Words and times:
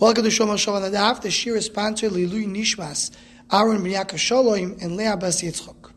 Welcome 0.00 0.24
to 0.24 0.30
Shomar 0.30 0.58
Shalom 0.58 0.82
Nadav. 0.82 1.22
The 1.22 1.30
Shir 1.30 1.54
is 1.54 1.66
sponsored 1.66 2.10
Lilui 2.10 2.48
Nishmas, 2.48 3.12
Aaron 3.52 3.80
Yaakov 3.80 4.18
Shalom, 4.18 4.76
and 4.80 4.96
Leah 4.96 5.16
Bas 5.16 5.40
Yitzchok. 5.40 5.92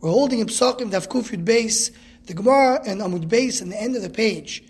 We're 0.00 0.08
holding 0.08 0.38
in 0.38 0.46
Psachim 0.46 0.90
Daf 0.90 1.08
Kufyud 1.08 1.44
Beis, 1.44 1.90
the 2.24 2.32
Gemara 2.32 2.80
and 2.86 3.02
Amud 3.02 3.28
Beis, 3.28 3.60
in 3.60 3.68
the 3.68 3.78
end 3.78 3.96
of 3.96 4.02
the 4.02 4.08
page, 4.08 4.64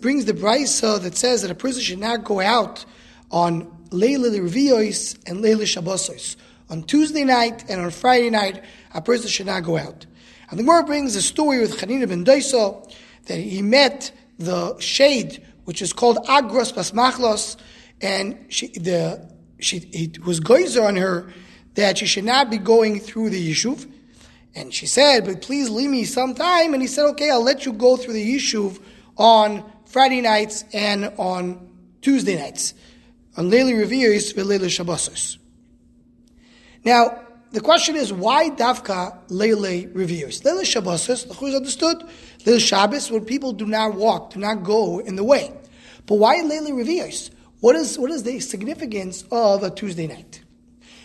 brings 0.00 0.24
the 0.24 0.32
brisa 0.32 1.02
that 1.02 1.18
says 1.18 1.42
that 1.42 1.50
a 1.50 1.54
person 1.54 1.82
should 1.82 1.98
not 1.98 2.24
go 2.24 2.40
out 2.40 2.86
on 3.30 3.70
Leila 3.90 4.30
Reviyos 4.30 5.18
and 5.26 5.42
Leila 5.42 5.64
Shabbosos. 5.64 6.36
On 6.70 6.82
Tuesday 6.82 7.24
night 7.24 7.68
and 7.68 7.78
on 7.78 7.90
Friday 7.90 8.30
night, 8.30 8.64
a 8.94 9.02
person 9.02 9.28
should 9.28 9.46
not 9.46 9.64
go 9.64 9.76
out. 9.76 10.06
And 10.48 10.58
the 10.58 10.62
Gemara 10.62 10.84
brings 10.84 11.14
a 11.14 11.20
story 11.20 11.60
with 11.60 11.76
Chanina 11.76 12.08
ben 12.08 12.24
Daiso 12.24 12.90
that 13.26 13.36
he 13.38 13.60
met 13.60 14.12
the 14.38 14.80
shade, 14.80 15.44
which 15.66 15.82
is 15.82 15.92
called 15.92 16.24
Agros 16.24 16.72
Basmachlos, 16.72 17.58
and 18.00 18.46
she, 18.48 18.68
the, 18.68 19.30
she, 19.58 19.78
it 19.92 20.24
was 20.24 20.40
goizer 20.40 20.86
on 20.86 20.96
her 20.96 21.32
that 21.74 21.98
she 21.98 22.06
should 22.06 22.24
not 22.24 22.50
be 22.50 22.58
going 22.58 23.00
through 23.00 23.30
the 23.30 23.50
yishuv. 23.50 23.90
And 24.54 24.72
she 24.72 24.86
said, 24.86 25.24
but 25.24 25.42
please 25.42 25.68
leave 25.68 25.90
me 25.90 26.04
some 26.04 26.34
time. 26.34 26.74
And 26.74 26.82
he 26.82 26.86
said, 26.86 27.06
okay, 27.10 27.30
I'll 27.30 27.42
let 27.42 27.66
you 27.66 27.72
go 27.72 27.96
through 27.96 28.14
the 28.14 28.36
yishuv 28.36 28.80
on 29.16 29.64
Friday 29.86 30.20
nights 30.20 30.64
and 30.72 31.12
on 31.18 31.68
Tuesday 32.02 32.36
nights. 32.36 32.74
On 33.36 33.50
Leili 33.50 33.74
Revius, 33.74 34.32
Leili 34.34 34.66
Shabbosos. 34.66 35.38
Now, 36.84 37.20
the 37.50 37.60
question 37.60 37.96
is, 37.96 38.12
why 38.12 38.50
Davka 38.50 39.28
Leili 39.28 39.92
Revius? 39.92 40.42
Leili 40.42 40.62
Shabbosos, 40.62 41.26
the 41.26 41.34
Chuz 41.34 41.56
understood. 41.56 42.04
Leili 42.44 42.60
Shabbos, 42.60 43.10
when 43.10 43.24
people 43.24 43.52
do 43.52 43.66
not 43.66 43.94
walk, 43.94 44.34
do 44.34 44.40
not 44.40 44.62
go 44.62 45.00
in 45.00 45.16
the 45.16 45.24
way. 45.24 45.52
But 46.06 46.16
why 46.16 46.38
Leili 46.38 46.70
Revius? 46.70 47.30
What 47.64 47.76
is, 47.76 47.98
what 47.98 48.10
is 48.10 48.24
the 48.24 48.40
significance 48.40 49.24
of 49.32 49.62
a 49.62 49.70
Tuesday 49.70 50.06
night? 50.06 50.42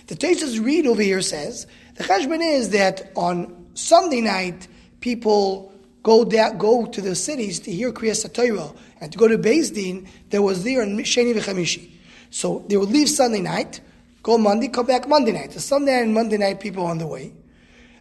The 0.07 0.15
Tesis 0.15 0.61
read 0.61 0.87
over 0.87 1.01
here 1.01 1.21
says 1.21 1.65
the 1.95 2.03
cheshbon 2.03 2.41
is 2.41 2.71
that 2.71 3.13
on 3.15 3.67
Sunday 3.75 4.19
night 4.19 4.67
people 4.99 5.73
go 6.03 6.25
da- 6.25 6.51
go 6.51 6.85
to 6.85 6.99
the 6.99 7.15
cities 7.15 7.61
to 7.61 7.71
hear 7.71 7.93
Kriyas 7.93 8.33
Torah 8.33 8.73
and 8.99 9.09
to 9.09 9.17
go 9.17 9.29
to 9.29 9.37
Beis 9.37 9.73
Din 9.73 10.05
that 10.31 10.41
was 10.41 10.65
there 10.65 10.81
on 10.81 10.97
Sheni 10.97 11.33
v'Chamishi. 11.33 11.91
So 12.29 12.65
they 12.67 12.75
would 12.75 12.89
leave 12.89 13.07
Sunday 13.07 13.39
night, 13.39 13.79
go 14.21 14.37
Monday, 14.37 14.67
come 14.67 14.85
back 14.85 15.07
Monday 15.07 15.31
night. 15.31 15.53
So 15.53 15.59
Sunday 15.59 16.01
and 16.01 16.13
Monday 16.13 16.35
night 16.35 16.59
people 16.59 16.85
on 16.85 16.97
the 16.97 17.07
way. 17.07 17.31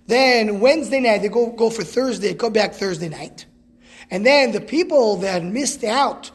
Then 0.08 0.58
Wednesday 0.58 0.98
night 0.98 1.22
they 1.22 1.28
go 1.28 1.52
go 1.52 1.70
for 1.70 1.84
Thursday, 1.84 2.34
come 2.34 2.54
back 2.54 2.72
Thursday 2.74 3.08
night, 3.08 3.46
and 4.10 4.26
then 4.26 4.50
the 4.50 4.60
people 4.60 5.18
that 5.18 5.44
missed 5.44 5.84
out 5.84 6.32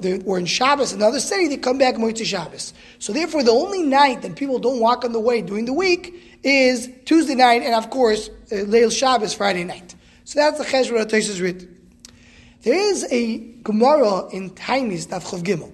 they 0.00 0.18
were 0.18 0.38
in 0.38 0.46
Shabbos 0.46 0.92
in 0.92 1.00
another 1.00 1.20
city, 1.20 1.48
they 1.48 1.56
come 1.56 1.78
back 1.78 1.94
Moitzi 1.94 2.24
Shabbos. 2.24 2.74
So 2.98 3.12
therefore, 3.12 3.42
the 3.42 3.52
only 3.52 3.82
night 3.82 4.22
that 4.22 4.36
people 4.36 4.58
don't 4.58 4.80
walk 4.80 5.04
on 5.04 5.12
the 5.12 5.20
way 5.20 5.42
during 5.42 5.64
the 5.66 5.72
week 5.72 6.40
is 6.42 6.90
Tuesday 7.04 7.34
night, 7.34 7.62
and 7.62 7.74
of 7.74 7.90
course, 7.90 8.28
uh, 8.28 8.56
Leil 8.56 8.90
Shabbos, 8.90 9.34
Friday 9.34 9.64
night. 9.64 9.94
So 10.24 10.40
that's 10.40 10.58
the 10.58 10.64
Cheshbon 10.64 11.04
Tosis 11.06 11.40
writ. 11.40 11.68
There 12.62 12.74
is 12.74 13.06
a 13.10 13.38
Gemara 13.62 14.28
in 14.30 14.50
Tainis, 14.50 15.06
Daf 15.06 15.22
Chav 15.22 15.42
Gimel. 15.42 15.72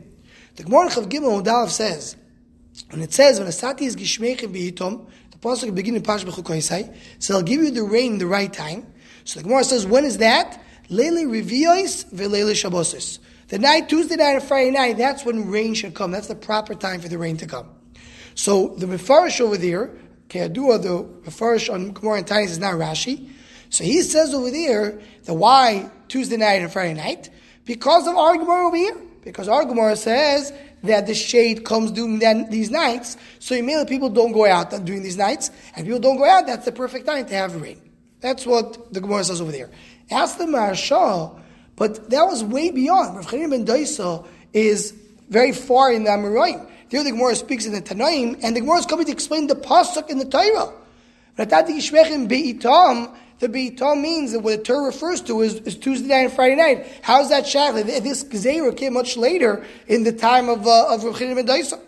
The 0.56 0.64
Gemara 0.64 0.88
Chav 0.88 1.06
Gimel, 1.08 1.42
Udalav 1.42 1.70
says, 1.70 2.16
and 2.90 3.02
it 3.02 3.12
says, 3.12 3.38
when 3.38 3.48
Asati 3.48 3.82
is 3.82 3.96
Gishmechim 3.96 4.54
Behitom, 4.54 5.06
the 5.30 5.38
Pasuk 5.38 5.74
beginning 5.74 6.02
Pash 6.02 6.24
Bechuk 6.24 6.94
so 7.18 7.34
I'll 7.34 7.42
give 7.42 7.62
you 7.62 7.70
the 7.70 7.82
rain 7.82 8.18
the 8.18 8.26
right 8.26 8.52
time. 8.52 8.86
So 9.24 9.40
the 9.40 9.44
Gemara 9.44 9.64
says, 9.64 9.86
when 9.86 10.04
is 10.04 10.18
that? 10.18 10.60
Leili 10.90 11.24
Reviois 11.24 12.04
ve'Leili 12.12 12.52
Shabbosis. 12.52 13.18
The 13.52 13.58
night, 13.58 13.90
Tuesday 13.90 14.16
night 14.16 14.36
and 14.36 14.42
Friday 14.42 14.70
night, 14.70 14.96
that's 14.96 15.26
when 15.26 15.50
rain 15.50 15.74
should 15.74 15.92
come. 15.92 16.10
That's 16.10 16.28
the 16.28 16.34
proper 16.34 16.74
time 16.74 17.02
for 17.02 17.08
the 17.08 17.18
rain 17.18 17.36
to 17.36 17.46
come. 17.46 17.68
So 18.34 18.68
the 18.68 18.86
Mefarish 18.86 19.42
over 19.42 19.58
there, 19.58 19.90
Keadua, 20.30 20.80
the 20.80 21.30
Mefarish 21.30 21.70
on 21.70 21.92
Gemara 21.92 22.16
and 22.16 22.26
Tainis 22.26 22.46
is 22.46 22.58
not 22.58 22.72
Rashi. 22.76 23.28
So 23.68 23.84
he 23.84 24.00
says 24.00 24.32
over 24.32 24.50
there 24.50 24.98
that 25.24 25.34
why 25.34 25.90
Tuesday 26.08 26.38
night 26.38 26.62
and 26.62 26.72
Friday 26.72 26.94
night? 26.94 27.28
Because 27.66 28.06
of 28.06 28.16
our 28.16 28.38
Gemara 28.38 28.68
over 28.68 28.76
here. 28.76 28.96
Because 29.22 29.48
our 29.48 29.66
Gemara 29.66 29.96
says 29.96 30.50
that 30.82 31.06
the 31.06 31.14
shade 31.14 31.66
comes 31.66 31.92
during 31.92 32.20
then, 32.20 32.48
these 32.48 32.70
nights. 32.70 33.18
So 33.38 33.54
immediately 33.54 33.94
people 33.94 34.08
don't 34.08 34.32
go 34.32 34.46
out 34.46 34.70
during 34.86 35.02
these 35.02 35.18
nights. 35.18 35.50
And 35.76 35.84
people 35.84 36.00
don't 36.00 36.16
go 36.16 36.24
out, 36.24 36.46
that's 36.46 36.64
the 36.64 36.72
perfect 36.72 37.04
time 37.04 37.26
to 37.26 37.34
have 37.34 37.60
rain. 37.60 37.82
That's 38.20 38.46
what 38.46 38.94
the 38.94 39.02
Gemara 39.02 39.24
says 39.24 39.42
over 39.42 39.52
there. 39.52 39.70
Ask 40.10 40.38
the 40.38 40.44
Maharsha, 40.44 41.38
but 41.82 42.10
that 42.10 42.22
was 42.26 42.44
way 42.44 42.70
beyond. 42.70 43.16
Rav 43.16 43.26
Chanina 43.26 43.50
ben 43.50 43.66
Daisa 43.66 44.24
is 44.52 44.92
very 45.28 45.50
far 45.50 45.92
in 45.92 46.04
the 46.04 46.10
Amoraim. 46.10 46.64
There 46.90 47.02
the 47.02 47.10
Gemara 47.10 47.34
speaks 47.34 47.66
in 47.66 47.72
the 47.72 47.82
Tanaim, 47.82 48.38
and 48.40 48.54
the 48.54 48.60
Gemara 48.60 48.78
is 48.78 48.86
coming 48.86 49.04
to 49.06 49.10
explain 49.10 49.48
the 49.48 49.56
pasuk 49.56 50.08
in 50.08 50.18
the 50.18 50.24
Torah. 50.24 50.72
The 51.34 51.46
Beitam 53.48 54.00
means 54.00 54.30
that 54.30 54.38
what 54.38 54.58
the 54.58 54.62
Torah 54.62 54.86
refers 54.86 55.22
to 55.22 55.40
is, 55.40 55.54
is, 55.56 55.76
Tuesday 55.76 56.06
night 56.06 56.26
and 56.26 56.32
Friday 56.32 56.54
night. 56.54 56.86
How's 57.02 57.30
that 57.30 57.48
shaykhly? 57.48 57.82
This 57.82 58.22
Gzeira 58.22 58.76
came 58.76 58.92
much 58.92 59.16
later 59.16 59.66
in 59.88 60.04
the 60.04 60.12
time 60.12 60.48
of, 60.48 60.64
uh, 60.64 60.94
of 60.94 61.02
Rav 61.02 61.16
Chanina 61.16 61.34
ben 61.34 61.48
Daisa. 61.48 61.80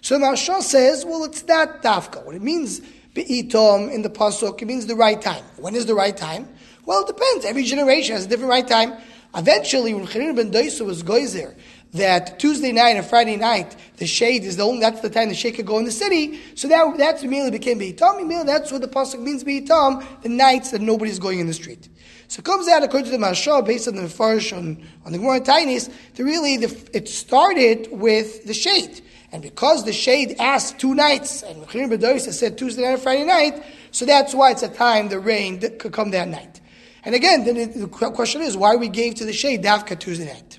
So 0.00 0.18
Maharsha 0.18 0.62
says, 0.62 1.04
well, 1.04 1.24
it's 1.24 1.46
not 1.46 1.82
Dafka. 1.82 2.24
What 2.24 2.36
it 2.36 2.42
means, 2.42 2.80
Beitam 3.14 3.92
in 3.92 4.00
the 4.00 4.08
pasuk, 4.08 4.62
it 4.62 4.64
means 4.64 4.86
the 4.86 4.96
right 4.96 5.20
time. 5.20 5.44
When 5.58 5.74
is 5.74 5.84
the 5.84 5.94
right 5.94 6.16
time? 6.16 6.48
Well, 6.86 7.02
it 7.02 7.08
depends. 7.08 7.44
Every 7.44 7.64
generation 7.64 8.14
has 8.14 8.24
a 8.24 8.28
different 8.28 8.48
right 8.48 8.66
time. 8.66 8.96
Eventually, 9.36 9.92
when 9.92 10.06
Chanina 10.06 10.34
ben 10.34 10.50
Daisa 10.50 10.84
was 10.84 11.02
goizer, 11.02 11.54
that 11.92 12.38
Tuesday 12.38 12.72
night 12.72 12.96
and 12.96 13.04
Friday 13.04 13.36
night, 13.36 13.76
the 13.98 14.06
shade 14.06 14.44
is 14.44 14.56
the 14.56 14.62
only, 14.62 14.80
that's 14.80 15.00
the 15.00 15.10
time 15.10 15.28
the 15.28 15.34
shade 15.34 15.52
could 15.52 15.66
go 15.66 15.78
in 15.78 15.84
the 15.84 15.92
city. 15.92 16.40
So 16.54 16.68
that, 16.68 16.96
that's 16.96 17.22
immediately 17.22 17.58
became 17.58 17.78
Beitam. 17.78 18.20
Immediately, 18.20 18.46
that's 18.46 18.72
what 18.72 18.80
the 18.80 18.88
Pasuk 18.88 19.20
means 19.20 19.44
Beitam, 19.44 20.04
the 20.22 20.28
nights 20.28 20.70
that 20.70 20.80
nobody's 20.80 21.18
going 21.18 21.38
in 21.38 21.46
the 21.46 21.54
street. 21.54 21.88
So 22.28 22.40
it 22.40 22.44
comes 22.44 22.66
out, 22.68 22.82
according 22.82 23.10
to 23.10 23.16
the 23.16 23.24
Mashal, 23.24 23.64
based 23.64 23.86
on 23.88 23.94
the 23.94 24.02
Mefarish 24.02 24.56
on, 24.56 24.82
on 25.04 25.12
the 25.12 25.18
Gemara 25.18 25.40
Tainis, 25.40 25.92
that 26.14 26.24
really 26.24 26.56
the, 26.56 26.90
it 26.92 27.08
started 27.08 27.88
with 27.92 28.46
the 28.46 28.54
shade. 28.54 29.00
And 29.32 29.42
because 29.42 29.84
the 29.84 29.92
shade 29.92 30.36
asked 30.38 30.78
two 30.78 30.94
nights, 30.94 31.42
and 31.42 31.66
ben 31.66 32.00
Daisa 32.00 32.32
said 32.32 32.58
Tuesday 32.58 32.82
night 32.82 32.94
and 32.94 33.02
Friday 33.02 33.24
night, 33.24 33.62
so 33.90 34.04
that's 34.04 34.34
why 34.34 34.50
it's 34.50 34.62
a 34.62 34.68
time 34.68 35.08
the 35.08 35.18
rain 35.18 35.60
could 35.60 35.92
come 35.92 36.10
that 36.12 36.28
night. 36.28 36.60
And 37.06 37.14
again, 37.14 37.44
then 37.44 37.80
the 37.80 37.86
question 37.86 38.42
is 38.42 38.56
why 38.56 38.74
we 38.74 38.88
gave 38.88 39.14
to 39.14 39.24
the 39.24 39.32
shade 39.32 39.62
Dafka 39.62 39.96
Tuesday 39.96 40.26
night. 40.26 40.58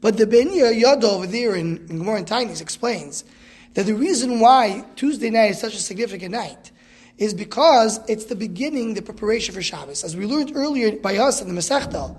But 0.00 0.18
the 0.18 0.26
Ben 0.26 0.54
Yod 0.54 1.02
over 1.02 1.26
there 1.26 1.56
in, 1.56 1.78
in 1.88 1.98
Gemara 1.98 2.18
and 2.18 2.26
Tainis 2.26 2.60
explains 2.60 3.24
that 3.74 3.86
the 3.86 3.94
reason 3.94 4.38
why 4.38 4.84
Tuesday 4.94 5.30
night 5.30 5.50
is 5.50 5.60
such 5.60 5.74
a 5.74 5.78
significant 5.78 6.30
night 6.30 6.70
is 7.18 7.34
because 7.34 7.98
it's 8.08 8.26
the 8.26 8.36
beginning, 8.36 8.94
the 8.94 9.02
preparation 9.02 9.52
for 9.52 9.62
Shabbos. 9.62 10.04
As 10.04 10.16
we 10.16 10.26
learned 10.26 10.52
earlier 10.54 10.92
by 10.92 11.16
us 11.16 11.42
in 11.42 11.52
the 11.52 11.60
Masechta, 11.60 12.14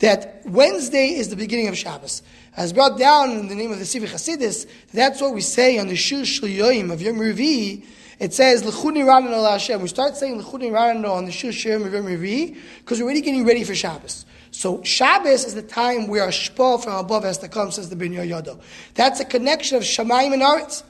that 0.00 0.42
Wednesday 0.44 1.14
is 1.14 1.30
the 1.30 1.36
beginning 1.36 1.68
of 1.68 1.78
Shabbos. 1.78 2.22
As 2.58 2.74
brought 2.74 2.98
down 2.98 3.30
in 3.30 3.48
the 3.48 3.54
name 3.54 3.72
of 3.72 3.78
the 3.78 3.86
Sivi 3.86 4.06
Chasidis, 4.06 4.68
that's 4.92 5.22
what 5.22 5.32
we 5.32 5.40
say 5.40 5.78
on 5.78 5.88
the 5.88 5.96
Shir 5.96 6.24
Shliyoim 6.24 6.92
of 6.92 7.00
Yom 7.00 7.16
Revi, 7.16 7.86
it 8.20 8.34
says 8.34 8.62
Lechuni 8.62 9.02
Ranano 9.02 9.50
Hashem. 9.50 9.80
We 9.80 9.88
start 9.88 10.14
saying 10.14 10.40
Lechuni 10.40 10.70
Ranano 10.70 11.10
on 11.10 11.24
the 11.24 11.32
Shir 11.32 11.52
Shir 11.52 11.78
Revi 11.80 12.56
because 12.78 12.98
we're 12.98 13.06
already 13.06 13.22
getting 13.22 13.46
ready 13.46 13.64
for 13.64 13.74
Shabbos. 13.74 14.26
So 14.50 14.82
Shabbos 14.84 15.44
is 15.44 15.54
the 15.54 15.62
time 15.62 16.06
where 16.06 16.24
a 16.24 16.28
shpa 16.28 16.84
from 16.84 16.94
above 16.94 17.24
has 17.24 17.38
to 17.38 17.48
come, 17.48 17.70
says 17.70 17.88
the 17.88 17.96
Ben 17.96 18.12
Yodo. 18.12 18.60
That's 18.94 19.20
a 19.20 19.24
connection 19.24 19.78
of 19.78 19.84
Shemaim 19.84 20.34
and 20.34 20.42
Aretz. 20.42 20.82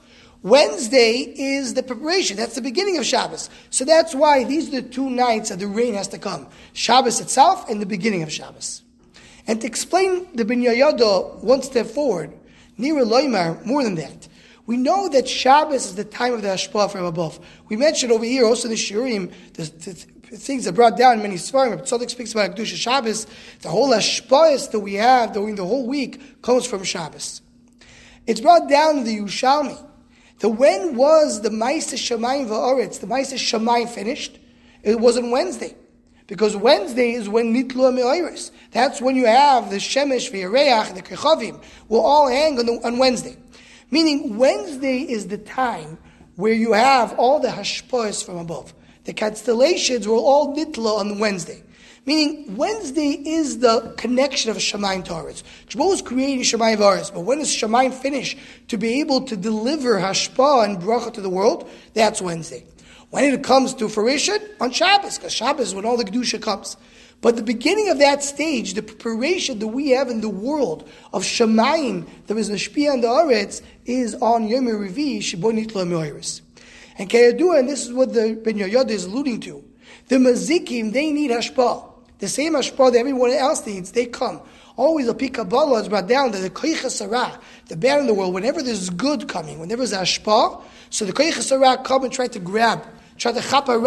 Wednesday 0.43 1.19
is 1.37 1.75
the 1.75 1.83
preparation. 1.83 2.37
That's 2.37 2.55
the 2.55 2.63
beginning 2.63 2.99
of 2.99 3.05
Shabbos. 3.05 3.49
So 3.69 3.85
that's 3.85 4.15
why 4.15 4.43
these 4.45 4.69
are 4.69 4.81
the 4.81 4.89
two 4.89 5.09
nights 5.09 5.51
that 5.51 5.59
the 5.59 5.67
rain 5.69 5.95
has 5.95 6.09
to 6.09 6.19
come. 6.19 6.49
Shabbos 6.73 7.21
itself 7.21 7.69
and 7.69 7.81
the 7.81 7.87
beginning 7.87 8.23
of 8.23 8.33
Shabbos. 8.33 8.83
And 9.47 9.61
to 9.61 9.67
explain 9.67 10.27
the 10.35 10.45
Ben 10.45 10.63
Yodo 10.63 11.43
one 11.45 11.63
step 11.63 11.87
forward, 11.87 12.33
Nira 12.79 13.05
Loimar, 13.07 13.65
more 13.67 13.85
than 13.85 13.95
that. 13.97 14.29
We 14.67 14.77
know 14.77 15.09
that 15.09 15.29
Shabbos 15.29 15.87
is 15.87 15.95
the 15.95 16.05
time 16.05 16.35
of 16.35 16.43
the 16.43 16.49
Hashpah 16.49 16.93
from 16.93 17.05
above. 17.05 17.41
We 17.69 17.77
mentioned 17.77 18.13
over 18.13 18.25
here 18.25 18.45
also 18.45 18.69
in 18.69 18.75
the 18.75 18.77
Shiurim, 18.77 19.33
the, 19.55 19.63
the, 19.63 20.37
things 20.37 20.65
that 20.65 20.73
brought 20.73 20.97
down 20.97 21.23
many 21.23 21.35
Svarim. 21.37 21.81
Tzadok 21.83 22.11
speaks 22.11 22.33
about 22.33 22.55
Kedusha 22.55 22.77
Shabbos. 22.77 23.27
The 23.63 23.69
whole 23.69 23.91
Hashpahs 23.91 24.71
that 24.71 24.81
we 24.81 24.95
have 24.95 25.33
during 25.33 25.57
the 25.57 25.65
whole 25.65 25.87
week 25.87 26.43
comes 26.43 26.67
from 26.67 26.85
Shabbos. 26.85 27.43
It's 28.27 28.41
brought 28.41 28.69
down 28.69 28.99
in 28.99 29.05
the 29.05 29.19
Yerushalmi. 29.19 29.87
The 30.39 30.49
when 30.49 30.97
was 30.97 31.43
the 31.43 31.51
Maisa 31.51 31.97
Shemayim 31.97 32.49
Va'aretz, 32.49 33.01
the 33.01 33.07
Maisa 33.07 33.35
Shemayim 33.35 33.89
finished? 33.89 34.39
It 34.83 35.01
was 35.01 35.19
on 35.19 35.31
Wednesday. 35.31 35.75
Because 36.27 36.57
Wednesday 36.57 37.13
is 37.13 37.29
when 37.29 37.53
Nitlu 37.53 37.93
Me'iris. 37.93 38.53
That's 38.71 39.01
when 39.03 39.17
you 39.17 39.27
have 39.27 39.69
the 39.69 39.77
Shemesh, 39.77 40.31
the 40.31 40.95
the 40.95 41.03
Kechavim 41.03 41.61
will 41.89 42.03
all 42.03 42.29
hang 42.29 42.57
on, 42.59 42.67
the, 42.67 42.81
on 42.85 42.99
Wednesday. 42.99 43.37
Meaning 43.91 44.39
Wednesday 44.39 44.99
is 44.99 45.29
the 45.29 45.39
time 45.39 45.99
where 46.37 46.53
you 46.53 46.73
have 46.73 47.13
all 47.19 47.41
the 47.41 47.49
hashpahs 47.49 48.25
from 48.25 48.39
above. 48.39 48.73
The 49.05 49.13
constellations 49.13 50.07
were 50.07 50.15
all 50.15 50.57
nitla 50.57 50.99
on 50.99 51.19
Wednesday. 51.19 51.63
Meaning, 52.07 52.57
Wednesday 52.57 53.11
is 53.11 53.59
the 53.59 53.93
connection 53.99 54.51
of 54.51 54.57
Shemaim 54.57 55.05
to 55.05 55.13
Aretz. 55.13 55.43
was 55.77 56.01
creating 56.01 56.41
Shemaim 56.41 56.79
Aretz, 56.79 57.13
but 57.13 57.21
when 57.21 57.39
does 57.39 57.55
Shemaim 57.55 57.93
finish 57.93 58.37
to 58.69 58.79
be 58.79 59.01
able 59.01 59.23
to 59.23 59.37
deliver 59.37 59.99
Hashpah 59.99 60.65
and 60.65 60.79
Bracha 60.79 61.13
to 61.15 61.21
the 61.21 61.29
world? 61.29 61.69
That's 61.93 62.23
Wednesday. 62.23 62.65
When 63.11 63.25
it 63.25 63.43
comes 63.43 63.75
to 63.75 63.89
fruition, 63.89 64.39
on 64.61 64.71
Shabbos, 64.71 65.19
because 65.19 65.33
Shabbos 65.33 65.69
is 65.69 65.75
when 65.75 65.85
all 65.85 65.97
the 65.97 66.05
Kedusha 66.05 66.41
comes. 66.41 66.77
But 67.21 67.37
the 67.37 67.43
beginning 67.43 67.91
of 67.91 67.99
that 67.99 68.23
stage, 68.23 68.75
the 68.75 68.83
preparation 68.83 69.59
that 69.59 69.67
we 69.67 69.91
have 69.91 70.09
in 70.09 70.21
the 70.21 70.29
world 70.29 70.89
of 71.13 71.23
Shemaim, 71.23 72.07
that 72.27 72.37
is 72.37 72.49
Nashpia 72.49 72.95
and 72.95 73.03
the 73.03 73.09
Aretz, 73.09 73.63
is 73.85 74.15
on 74.15 74.49
Yom 74.49 74.67
Revi, 74.67 75.19
Shibonit 75.19 75.75
Lo 75.75 75.83
And 75.83 77.11
Kayadua, 77.11 77.59
and 77.59 77.69
this 77.69 77.85
is 77.85 77.93
what 77.93 78.15
the 78.15 78.41
Ben 78.43 78.55
Yoyada 78.55 78.91
is 78.91 79.05
alluding 79.05 79.41
to, 79.41 79.63
the 80.09 80.17
Mazikim, 80.17 80.93
they 80.93 81.13
need 81.13 81.31
Hashpah. 81.31 81.91
The 82.21 82.29
same 82.29 82.53
hashpah 82.53 82.93
that 82.93 82.99
everyone 82.99 83.31
else 83.31 83.67
needs, 83.67 83.93
they 83.93 84.05
come. 84.07 84.43
Always 84.77 85.09
a 85.09 85.15
pikabala 85.15 85.81
is 85.81 85.89
brought 85.89 86.07
down 86.07 86.33
to 86.33 86.39
the 86.39 86.51
koichasara, 86.51 87.41
the 87.69 87.77
bad 87.77 88.01
in 88.01 88.07
the 88.07 88.15
world. 88.15 88.35
Whenever 88.35 88.63
there's 88.63 88.91
good 88.91 89.27
coming, 89.27 89.59
whenever 89.59 89.87
there's 89.87 90.19
hashpah, 90.19 90.63
so 90.91 91.07
the 91.07 91.13
koichasara 91.15 91.83
come 91.83 92.05
and 92.05 92.13
try 92.13 92.29
to 92.29 92.39
grab, 92.39 92.87
try 93.21 93.33
to 93.33 93.41
chapa 93.41 93.79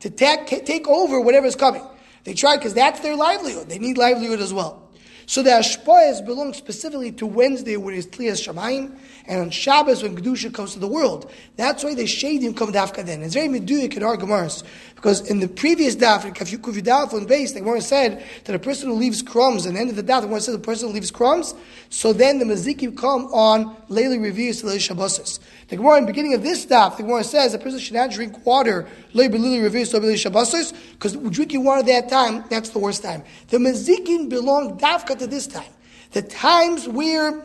to 0.00 0.10
take, 0.10 0.46
take 0.64 0.86
over 0.86 1.20
whatever's 1.20 1.56
coming. 1.56 1.82
They 2.24 2.34
try 2.34 2.56
because 2.56 2.74
that's 2.74 3.00
their 3.00 3.16
livelihood. 3.16 3.68
They 3.68 3.78
need 3.78 3.98
livelihood 3.98 4.40
as 4.40 4.52
well. 4.52 4.87
So 5.28 5.42
the 5.42 5.50
Ashpoyas 5.50 6.24
belong 6.24 6.54
specifically 6.54 7.12
to 7.12 7.26
Wednesday 7.26 7.76
when 7.76 7.92
it's 7.94 8.06
Tliyas 8.06 8.48
Shamayim, 8.48 8.98
and 9.26 9.40
on 9.42 9.50
Shabbos 9.50 10.02
when 10.02 10.16
Kedusha 10.16 10.54
comes 10.54 10.72
to 10.72 10.78
the 10.78 10.88
world. 10.88 11.30
That's 11.56 11.84
why 11.84 11.94
the 11.94 12.04
Shadim 12.04 12.56
come 12.56 12.72
to 12.72 12.78
dafka 12.78 13.04
then. 13.04 13.22
It's 13.22 13.34
very 13.34 13.48
meduyik 13.48 13.94
in 13.94 14.02
our 14.02 14.16
Gemaras, 14.16 14.64
because 14.94 15.30
in 15.30 15.40
the 15.40 15.46
previous 15.46 15.94
daf, 15.96 16.24
in 16.24 16.32
Kufidaf 16.32 17.12
on 17.12 17.26
base, 17.26 17.52
the 17.52 17.60
Gemara 17.60 17.82
said 17.82 18.24
that 18.44 18.56
a 18.56 18.58
person 18.58 18.88
who 18.88 18.94
leaves 18.94 19.20
crumbs, 19.20 19.66
and 19.66 19.76
the 19.76 19.80
end 19.80 19.90
of 19.90 19.96
the 19.96 20.02
daf, 20.02 20.22
the 20.22 20.28
Gemara 20.28 20.40
said 20.40 20.54
the 20.54 20.60
person 20.60 20.88
who 20.88 20.94
leaves 20.94 21.10
crumbs, 21.10 21.54
so 21.90 22.14
then 22.14 22.38
the 22.38 22.46
Mazikim 22.46 22.96
come 22.96 23.26
on 23.26 23.76
Leili 23.90 24.22
Reviews 24.22 24.62
to 24.62 24.66
Leili 24.66 24.76
Shabbosis. 24.76 25.40
The 25.68 25.76
Gemara 25.76 25.98
in 25.98 26.04
the 26.04 26.12
beginning 26.12 26.32
of 26.32 26.42
this 26.42 26.64
daf, 26.64 26.96
the 26.96 27.02
Gemara 27.02 27.22
says 27.22 27.52
a 27.52 27.58
person 27.58 27.80
should 27.80 27.96
not 27.96 28.10
drink 28.10 28.46
water, 28.46 28.88
Leili 29.12 29.62
Reviews 29.62 29.90
to 29.90 30.00
Leili 30.00 30.14
Shabbosis, 30.14 30.72
because 30.92 31.14
drinking 31.16 31.64
water 31.64 31.80
at 31.80 31.86
that 31.86 32.08
time, 32.08 32.44
that's 32.48 32.70
the 32.70 32.78
worst 32.78 33.02
time. 33.02 33.22
The 33.48 33.58
Mazikim 33.58 34.30
belong 34.30 34.78
dafka 34.78 35.17
to 35.18 35.26
this 35.26 35.46
time. 35.46 35.70
The 36.12 36.22
times 36.22 36.88
where 36.88 37.44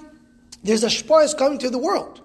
there's 0.63 0.83
a 0.83 0.87
shpar 0.87 1.23
coming 1.37 1.57
to 1.59 1.69
the 1.69 1.77
world. 1.77 2.21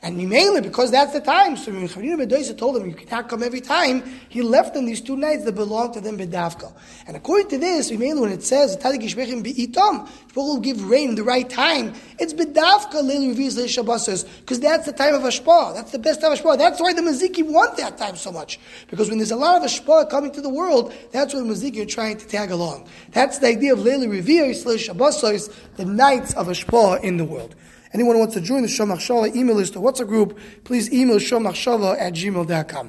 And 0.00 0.16
mainly 0.28 0.60
because 0.60 0.92
that's 0.92 1.12
the 1.12 1.20
time. 1.20 1.56
So 1.56 1.72
when 1.72 1.88
Chanina 1.88 2.24
Bedoisa 2.24 2.56
told 2.56 2.76
him, 2.76 2.86
you 2.86 2.94
cannot 2.94 3.28
come 3.28 3.42
every 3.42 3.60
time, 3.60 4.04
he 4.28 4.42
left 4.42 4.74
them 4.74 4.86
these 4.86 5.00
two 5.00 5.16
nights 5.16 5.44
that 5.44 5.56
belonged 5.56 5.94
to 5.94 6.00
them 6.00 6.18
Bedavka. 6.18 6.72
And 7.08 7.16
according 7.16 7.48
to 7.48 7.58
this, 7.58 7.90
mainly 7.90 8.20
when 8.20 8.30
it 8.30 8.44
says, 8.44 8.76
Tadik 8.76 9.02
Ishbechim 9.02 9.42
Be'itom, 9.42 10.08
will 10.36 10.60
give 10.60 10.88
rain 10.88 11.10
in 11.10 11.14
the 11.16 11.24
right 11.24 11.50
time, 11.50 11.92
it's 12.20 12.32
Bedavka 12.32 13.02
Leil 13.02 13.34
Reviz 13.34 13.56
Leil 13.56 13.68
Shabbos, 13.68 14.22
because 14.22 14.60
that's 14.60 14.86
the 14.86 14.92
time 14.92 15.14
of 15.14 15.22
Ashpa. 15.22 15.74
That's 15.74 15.90
the 15.90 15.98
best 15.98 16.20
time 16.20 16.30
of 16.30 16.38
Ashpa. 16.38 16.56
That's 16.56 16.80
why 16.80 16.92
the 16.92 17.02
Maziki 17.02 17.44
want 17.44 17.76
that 17.78 17.98
time 17.98 18.14
so 18.14 18.30
much. 18.30 18.60
Because 18.88 19.08
when 19.08 19.18
there's 19.18 19.32
a 19.32 19.36
lot 19.36 19.60
of 19.60 19.68
Ashpa 19.68 20.08
coming 20.08 20.30
to 20.30 20.40
the 20.40 20.48
world, 20.48 20.94
that's 21.10 21.34
the 21.34 21.40
Maziki 21.40 21.82
are 21.82 21.86
trying 21.86 22.18
to 22.18 22.26
tag 22.26 22.52
along. 22.52 22.86
That's 23.10 23.38
the 23.38 23.48
idea 23.48 23.72
of 23.72 23.80
Leil 23.80 24.06
Reviz 24.06 24.64
Leil 24.64 24.78
Shabbos, 24.78 25.48
the 25.76 25.84
nights 25.84 26.34
of 26.34 26.46
Ashpa 26.46 27.02
in 27.02 27.16
the 27.16 27.24
world. 27.24 27.56
Anyone 27.92 28.16
who 28.16 28.20
wants 28.20 28.34
to 28.34 28.40
join 28.40 28.62
the 28.62 28.68
Shomach 28.68 28.98
Shala 28.98 29.34
email 29.34 29.56
list 29.56 29.76
or 29.76 29.82
WhatsApp 29.82 30.08
group, 30.08 30.38
please 30.64 30.92
email 30.92 31.16
shomachshala 31.16 31.98
at 32.00 32.12
gmail.com. 32.12 32.86